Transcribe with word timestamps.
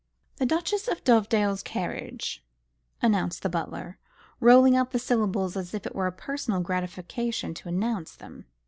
"The 0.37 0.47
Duchess 0.47 0.87
of 0.87 1.03
Dovedale's 1.03 1.61
carriage," 1.61 2.43
announced 3.03 3.43
the 3.43 3.49
butler, 3.49 3.99
rolling 4.39 4.75
out 4.75 4.89
the 4.89 4.97
syllables 4.97 5.55
as 5.55 5.75
if 5.75 5.85
it 5.85 5.93
were 5.93 6.07
a 6.07 6.11
personal 6.11 6.59
gratification 6.59 7.53
to 7.53 7.69
announce 7.69 8.15
them. 8.15 8.45